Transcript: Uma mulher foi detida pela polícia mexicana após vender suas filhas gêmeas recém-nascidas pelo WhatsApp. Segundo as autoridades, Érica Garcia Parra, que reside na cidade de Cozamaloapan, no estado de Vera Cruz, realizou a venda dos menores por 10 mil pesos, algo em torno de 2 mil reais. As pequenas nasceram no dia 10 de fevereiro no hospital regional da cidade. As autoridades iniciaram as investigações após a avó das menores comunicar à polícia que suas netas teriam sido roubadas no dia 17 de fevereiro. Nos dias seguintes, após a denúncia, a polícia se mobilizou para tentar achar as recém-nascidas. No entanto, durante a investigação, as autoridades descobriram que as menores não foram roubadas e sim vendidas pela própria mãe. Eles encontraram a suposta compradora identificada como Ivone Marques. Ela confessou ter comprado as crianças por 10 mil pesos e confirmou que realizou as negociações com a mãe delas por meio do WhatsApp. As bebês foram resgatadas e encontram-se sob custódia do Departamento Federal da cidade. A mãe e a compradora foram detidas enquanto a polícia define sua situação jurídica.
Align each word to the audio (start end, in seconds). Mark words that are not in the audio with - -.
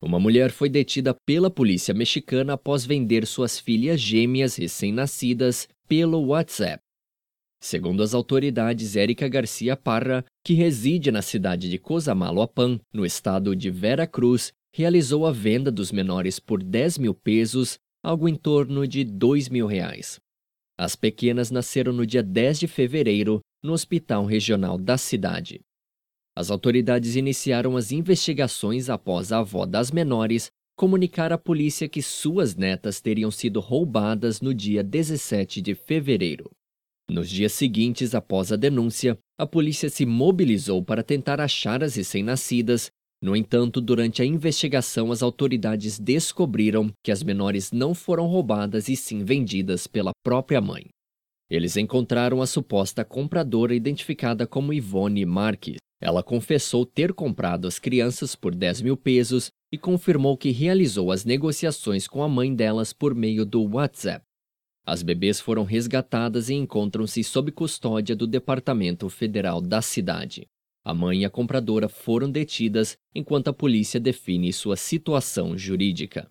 Uma 0.00 0.20
mulher 0.20 0.50
foi 0.50 0.68
detida 0.68 1.12
pela 1.26 1.50
polícia 1.50 1.92
mexicana 1.92 2.52
após 2.52 2.86
vender 2.86 3.26
suas 3.26 3.58
filhas 3.58 4.00
gêmeas 4.00 4.56
recém-nascidas 4.56 5.68
pelo 5.88 6.26
WhatsApp. 6.26 6.80
Segundo 7.60 8.04
as 8.04 8.14
autoridades, 8.14 8.94
Érica 8.94 9.28
Garcia 9.28 9.76
Parra, 9.76 10.24
que 10.44 10.54
reside 10.54 11.10
na 11.10 11.20
cidade 11.20 11.68
de 11.68 11.78
Cozamaloapan, 11.78 12.78
no 12.94 13.04
estado 13.04 13.56
de 13.56 13.68
Vera 13.70 14.06
Cruz, 14.06 14.52
realizou 14.72 15.26
a 15.26 15.32
venda 15.32 15.70
dos 15.72 15.90
menores 15.90 16.38
por 16.38 16.62
10 16.62 16.98
mil 16.98 17.14
pesos, 17.14 17.76
algo 18.00 18.28
em 18.28 18.36
torno 18.36 18.86
de 18.86 19.02
2 19.02 19.48
mil 19.48 19.66
reais. 19.66 20.20
As 20.78 20.94
pequenas 20.94 21.50
nasceram 21.50 21.92
no 21.92 22.06
dia 22.06 22.22
10 22.22 22.60
de 22.60 22.68
fevereiro 22.68 23.40
no 23.60 23.72
hospital 23.72 24.24
regional 24.24 24.78
da 24.78 24.96
cidade. 24.96 25.60
As 26.38 26.52
autoridades 26.52 27.16
iniciaram 27.16 27.76
as 27.76 27.90
investigações 27.90 28.88
após 28.88 29.32
a 29.32 29.40
avó 29.40 29.66
das 29.66 29.90
menores 29.90 30.52
comunicar 30.76 31.32
à 31.32 31.36
polícia 31.36 31.88
que 31.88 32.00
suas 32.00 32.54
netas 32.54 33.00
teriam 33.00 33.28
sido 33.28 33.58
roubadas 33.58 34.40
no 34.40 34.54
dia 34.54 34.84
17 34.84 35.60
de 35.60 35.74
fevereiro. 35.74 36.48
Nos 37.10 37.28
dias 37.28 37.50
seguintes, 37.54 38.14
após 38.14 38.52
a 38.52 38.56
denúncia, 38.56 39.18
a 39.36 39.44
polícia 39.44 39.90
se 39.90 40.06
mobilizou 40.06 40.80
para 40.80 41.02
tentar 41.02 41.40
achar 41.40 41.82
as 41.82 41.96
recém-nascidas. 41.96 42.88
No 43.20 43.34
entanto, 43.34 43.80
durante 43.80 44.22
a 44.22 44.24
investigação, 44.24 45.10
as 45.10 45.24
autoridades 45.24 45.98
descobriram 45.98 46.88
que 47.02 47.10
as 47.10 47.20
menores 47.20 47.72
não 47.72 47.96
foram 47.96 48.28
roubadas 48.28 48.88
e 48.88 48.94
sim 48.94 49.24
vendidas 49.24 49.88
pela 49.88 50.12
própria 50.22 50.60
mãe. 50.60 50.86
Eles 51.50 51.76
encontraram 51.76 52.40
a 52.40 52.46
suposta 52.46 53.04
compradora 53.04 53.74
identificada 53.74 54.46
como 54.46 54.72
Ivone 54.72 55.26
Marques. 55.26 55.78
Ela 56.00 56.22
confessou 56.22 56.86
ter 56.86 57.12
comprado 57.12 57.66
as 57.66 57.78
crianças 57.78 58.34
por 58.34 58.54
10 58.54 58.82
mil 58.82 58.96
pesos 58.96 59.50
e 59.70 59.76
confirmou 59.76 60.36
que 60.36 60.50
realizou 60.50 61.12
as 61.12 61.24
negociações 61.24 62.06
com 62.06 62.22
a 62.22 62.28
mãe 62.28 62.54
delas 62.54 62.92
por 62.92 63.14
meio 63.14 63.44
do 63.44 63.62
WhatsApp. 63.62 64.24
As 64.86 65.02
bebês 65.02 65.38
foram 65.38 65.64
resgatadas 65.64 66.48
e 66.48 66.54
encontram-se 66.54 67.22
sob 67.22 67.52
custódia 67.52 68.16
do 68.16 68.26
Departamento 68.26 69.06
Federal 69.10 69.60
da 69.60 69.82
cidade. 69.82 70.46
A 70.82 70.94
mãe 70.94 71.20
e 71.20 71.24
a 71.26 71.28
compradora 71.28 71.86
foram 71.86 72.30
detidas 72.30 72.96
enquanto 73.14 73.48
a 73.48 73.52
polícia 73.52 74.00
define 74.00 74.50
sua 74.50 74.76
situação 74.76 75.58
jurídica. 75.58 76.26